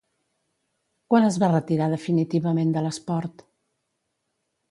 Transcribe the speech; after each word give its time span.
Quan 1.13 1.25
es 1.27 1.35
va 1.43 1.49
retirar 1.51 1.89
definitivament 1.91 2.73
de 2.77 2.85
l'esport? 2.87 3.47